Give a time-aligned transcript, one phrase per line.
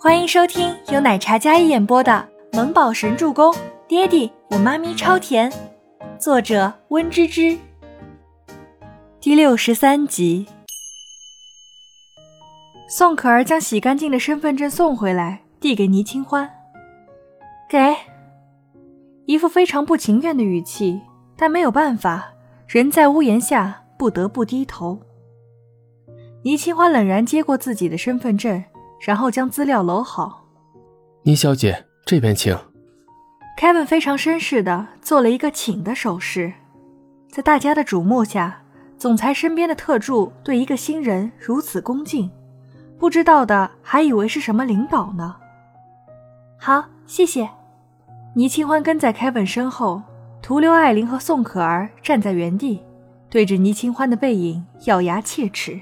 [0.00, 3.52] 欢迎收听由奶茶嘉一演播的《萌宝神助攻》，
[3.88, 5.52] 爹地我妈咪超甜，
[6.20, 7.58] 作者温芝芝。
[9.20, 10.46] 第六十三集，
[12.88, 16.48] 宋可儿将洗干净的身份证送回来，递给倪清欢，
[17.68, 17.96] 给，
[19.26, 21.00] 一副非常不情愿的语气，
[21.36, 22.34] 但没有办法，
[22.68, 25.00] 人在屋檐下，不得不低头。
[26.44, 28.62] 倪清欢冷然接过自己的身份证，
[29.00, 30.44] 然后将资料搂好。
[31.22, 32.56] 倪小姐，这边请。
[33.58, 36.52] Kevin 非常绅士的做了一个请的手势，
[37.28, 38.62] 在大家的瞩目下，
[38.96, 42.30] 总裁身边的特助对一个新人如此恭敬，
[42.98, 45.36] 不知道的还以为是什么领导呢。
[46.56, 47.48] 好，谢谢。
[48.34, 50.02] 倪清欢跟在 Kevin 身后，
[50.40, 52.84] 徒留艾琳和宋可儿站在原地，
[53.28, 55.80] 对着倪清欢的背影咬牙切齿。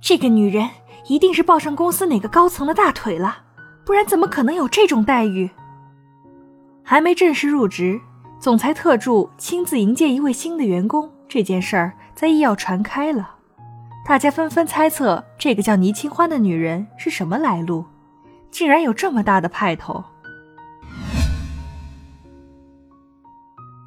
[0.00, 0.68] 这个女人
[1.08, 3.38] 一定是抱上公司哪个高层的大腿了，
[3.84, 5.50] 不然怎么可能有这种待遇？
[6.84, 7.98] 还没正式入职，
[8.38, 13.36] 总裁特助亲自迎接一位新的员工这件事儿在医药传开了，
[14.06, 17.86] 大家纷纷猜测这个叫倪清欢的女人是什么来路，
[18.50, 20.04] 竟然有这么大的派头。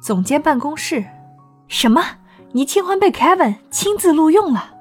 [0.00, 1.04] 总监办公室，
[1.68, 2.02] 什么？
[2.50, 4.71] 倪清欢被 Kevin 亲自录用了？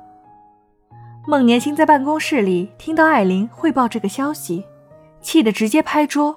[1.31, 4.65] 孟年星在办公室里听到艾琳汇报这个消息，
[5.21, 6.35] 气得直接拍桌。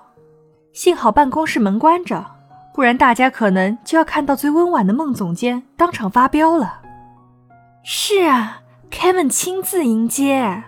[0.72, 2.24] 幸好办公室门关着，
[2.72, 6.80] 不然大家可能就要看到最温婉的孟总监当场发飙了。
[7.82, 10.62] 是啊，Kevin 亲自迎接。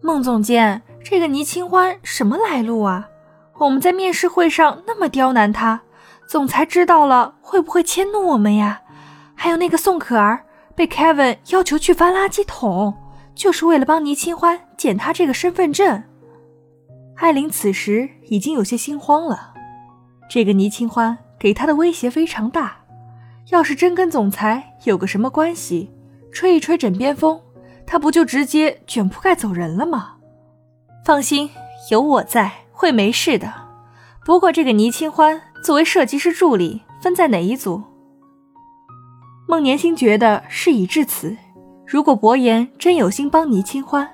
[0.00, 3.08] 孟总监，这个倪清欢什么来路啊？
[3.58, 5.80] 我们在面试会上那么刁难他，
[6.28, 8.82] 总裁知道了会不会迁怒我们呀？
[9.34, 10.44] 还有那个宋可儿，
[10.76, 12.94] 被 Kevin 要求去翻垃圾桶。
[13.36, 16.02] 就是为了帮倪清欢捡他这个身份证，
[17.16, 19.52] 艾琳此时已经有些心慌了。
[20.28, 22.78] 这个倪清欢给她的威胁非常大，
[23.50, 25.90] 要是真跟总裁有个什么关系，
[26.32, 27.38] 吹一吹枕边风，
[27.86, 30.14] 他不就直接卷铺盖走人了吗？
[31.04, 31.50] 放心，
[31.90, 33.52] 有我在，会没事的。
[34.24, 37.82] 不过这个倪清欢作为设计师助理，分在哪一组？
[39.46, 41.36] 孟年星觉得事已至此。
[41.86, 44.08] 如果伯言真有心帮倪清欢，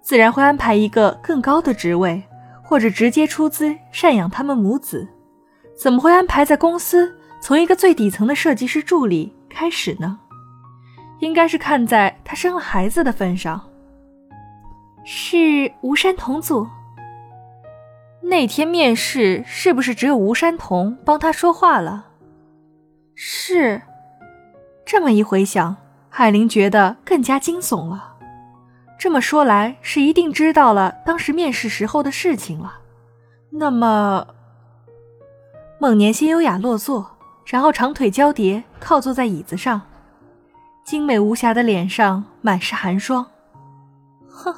[0.00, 2.22] 自然会安排一个更高的职位，
[2.62, 5.06] 或者直接出资赡养他们母子。
[5.76, 10.18] 怎么会安排在公司从一个最底层的设计师助理开始呢？
[11.20, 13.60] 应该是看在他生了孩子的份上。
[15.04, 16.66] 是吴山童组。
[18.22, 22.06] 那天面试是不是只有吴山童帮他说话了？
[23.14, 23.82] 是。
[24.86, 25.76] 这么一回想。
[26.18, 28.16] 海玲觉得更加惊悚了。
[28.98, 32.80] 这么说来，是一定知道了当时面试时候的事情了。
[33.50, 34.26] 那么，
[35.78, 37.08] 孟年心优雅落座，
[37.46, 39.80] 然后长腿交叠靠坐在椅子上，
[40.84, 43.24] 精美无瑕的脸上满是寒霜。
[44.28, 44.52] 哼，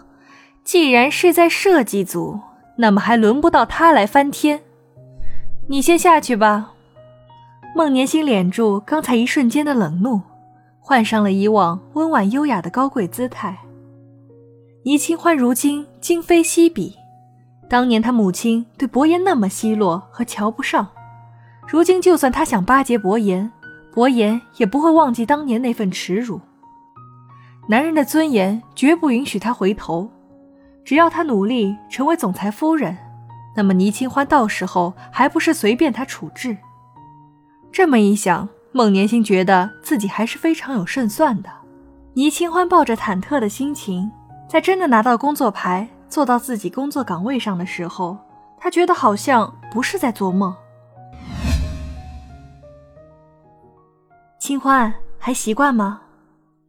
[0.64, 2.40] 既然是在设计组，
[2.78, 4.62] 那么还轮不到他来翻天。
[5.68, 6.70] 你先下去吧。
[7.76, 10.22] 孟年星敛住刚才一瞬间的冷怒。
[10.90, 13.56] 换上了以往温婉优雅的高贵姿态。
[14.82, 16.96] 倪清欢如今今非昔比，
[17.68, 20.88] 当年他母亲对伯言那么奚落和瞧不上，
[21.68, 23.52] 如今就算他想巴结伯言，
[23.92, 26.40] 伯言也不会忘记当年那份耻辱。
[27.68, 30.10] 男人的尊严绝不允许他回头，
[30.84, 32.98] 只要他努力成为总裁夫人，
[33.54, 36.56] 那么倪清欢到时候还不是随便他处置？
[37.70, 38.48] 这么一想。
[38.72, 41.50] 孟年星觉得自己还是非常有胜算的。
[42.14, 44.10] 倪清欢抱着忐忑的心情，
[44.48, 48.16] 在真的拿到工作牌，坐到自己工作岗位上的时候，
[48.58, 50.54] 他觉得好像不是在做梦。
[54.38, 56.00] 清欢还习惯吗？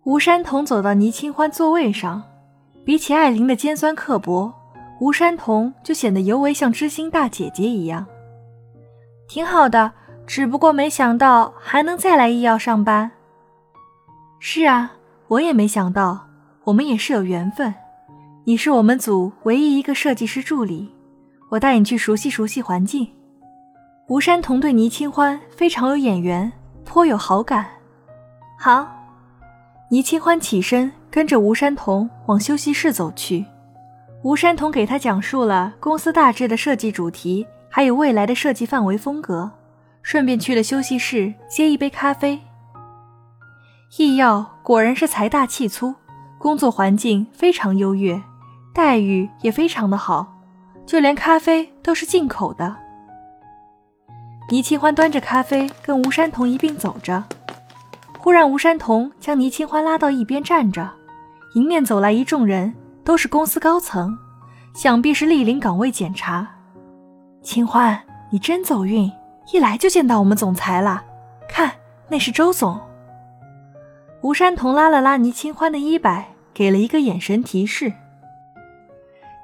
[0.04, 2.24] 吴山童走到倪清欢座位上，
[2.84, 4.52] 比起艾琳的尖酸刻薄，
[5.00, 8.08] 吴山童就显得尤为像知心大姐姐一样，
[9.28, 9.92] 挺好的。
[10.32, 13.12] 只不过没想到还能再来医药上班。
[14.40, 14.94] 是啊，
[15.28, 16.26] 我也没想到，
[16.64, 17.76] 我们也是有缘分。
[18.46, 20.90] 你是我们组唯一一个设计师助理，
[21.50, 23.06] 我带你去熟悉熟悉环境。
[24.08, 26.50] 吴山童对倪清欢非常有眼缘，
[26.86, 27.66] 颇有好感。
[28.58, 28.88] 好，
[29.90, 33.46] 倪清欢起身，跟着吴山童往休息室走去。
[34.24, 39.52] 吴山童给他讲述了公司大致的设计主题，还有未来的设计范围风格。
[40.04, 42.40] 顺便去了休息室接一杯咖啡。
[43.98, 45.94] 易耀果然是财大气粗，
[46.38, 48.22] 工作环境非常优越，
[48.74, 50.38] 待遇也非常的好。
[50.86, 52.76] 就连咖啡都是进口的。
[54.50, 57.24] 倪清欢端着咖啡跟吴山童一并走着，
[58.18, 60.90] 忽然吴山童将倪清欢拉到一边站着，
[61.56, 62.74] 迎面走来一众人，
[63.04, 64.18] 都是公司高层，
[64.74, 66.48] 想必是莅临岗位检查。
[67.42, 67.98] 清欢，
[68.30, 69.10] 你真走运，
[69.52, 71.04] 一来就见到我们总裁了，
[71.48, 71.72] 看
[72.08, 72.80] 那是周总。
[74.22, 77.92] 吴山童拉了拉倪清欢的衣摆，给了一个眼神提示。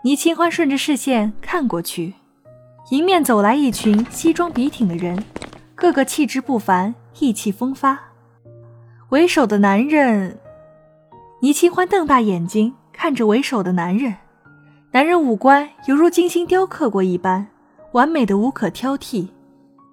[0.03, 2.13] 倪清欢顺着视线看过去。
[2.91, 5.21] 迎面走来一群西装笔挺的人，
[5.75, 7.99] 个个气质不凡，意气风发。
[9.09, 10.39] 为首的男人，
[11.41, 14.15] 倪清欢瞪大眼睛看着为首的男人。
[14.91, 17.47] 男人五官犹如精心雕刻过一般，
[17.91, 19.27] 完美的无可挑剔，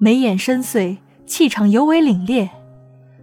[0.05, 2.47] 眉眼深邃，气场尤为凛冽。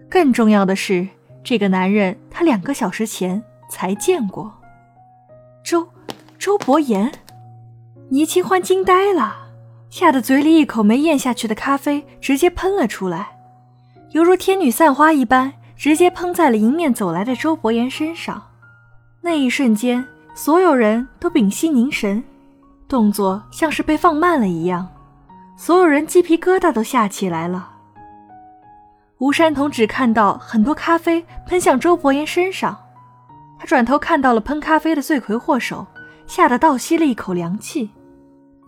[0.10, 1.08] 更重要的是，
[1.44, 4.52] 这个男人他两个小时前才见过。
[5.64, 5.88] 周
[6.40, 7.12] 周伯言，
[8.10, 9.50] 倪清欢惊呆了。
[9.92, 13.28] 吓得嘴里一口没咽下去的咖啡直接喷了出来，
[14.14, 18.42] 犹如天女散花一般，直接喷在了迎面走来的周伯言身上。
[19.22, 20.04] 那一瞬间，
[20.34, 22.24] 所有人都屏息凝神，
[22.88, 24.88] 动作像是被放慢了一样，
[25.62, 27.70] 所有人鸡皮疙瘩都吓起来了。
[29.20, 32.76] 吴山童只看到很多咖啡喷向周伯言身上，
[33.60, 35.86] 他转头看到了喷咖啡的罪魁祸首，
[36.26, 37.92] 吓得倒吸了一口凉气。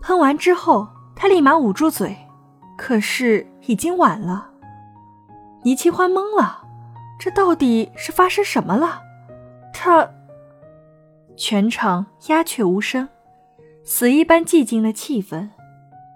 [0.00, 0.86] 喷完之后。
[1.16, 2.16] 他立马捂住嘴，
[2.76, 4.50] 可是已经晚了。
[5.62, 6.60] 倪清欢懵了，
[7.20, 9.00] 这到底是发生什么了？
[9.72, 10.10] 他……
[11.36, 13.08] 全场鸦雀无声，
[13.84, 15.50] 死一般寂静的气氛。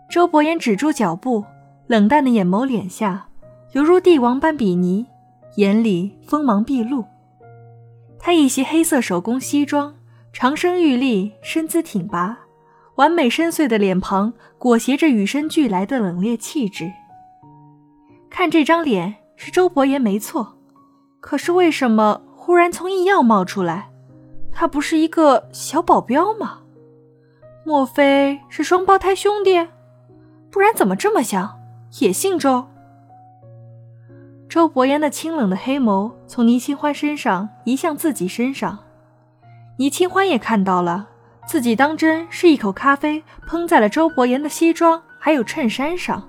[0.09, 1.45] 周伯言止住脚步，
[1.87, 3.29] 冷淡的眼眸敛下，
[3.73, 5.05] 犹如帝王般鄙夷，
[5.57, 7.05] 眼里锋芒毕露。
[8.19, 9.95] 他一袭黑色手工西装，
[10.33, 12.39] 长身玉立，身姿挺拔。
[12.95, 16.91] 完美深邃的脸庞裹挟着与生俱来的冷冽气质。
[18.31, 20.57] 看这张脸是周伯言没错，
[21.21, 23.91] 可是为什么忽然从异样冒出来？
[24.51, 26.61] 他不是一个小保镖吗？
[27.65, 29.69] 莫非是双胞胎兄弟？
[30.51, 31.59] 不然怎么这么像？
[32.01, 32.67] 也姓周？
[34.49, 38.79] 周伯言的清冷的黑眸从倪清欢身上移向自己身上，
[39.77, 41.09] 倪清欢也看到了。
[41.47, 46.29] 自己当真是一口咖啡喷在了周伯言的西装还有衬衫上，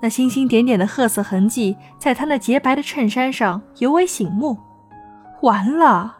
[0.00, 4.56] 那星星点点的褐色痕迹在他那洁白的衬衫上尤为醒目。
[5.42, 6.18] 完了！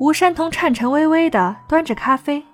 [0.00, 2.44] 吴山童颤颤巍巍地端着咖啡，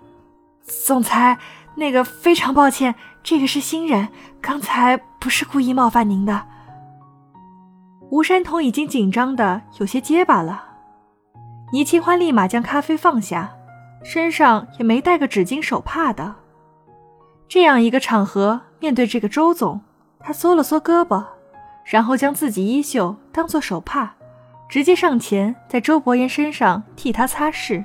[0.63, 1.39] 总裁，
[1.75, 4.09] 那个非常抱歉，这个是新人，
[4.41, 6.43] 刚才不是故意冒犯您的。
[8.11, 10.65] 吴山童已经紧张的有些结巴了。
[11.73, 13.53] 倪清欢立马将咖啡放下，
[14.03, 16.35] 身上也没带个纸巾手帕的。
[17.49, 19.81] 这样一个场合，面对这个周总，
[20.19, 21.25] 他缩了缩胳膊，
[21.85, 24.15] 然后将自己衣袖当做手帕，
[24.69, 27.85] 直接上前在周伯言身上替他擦拭。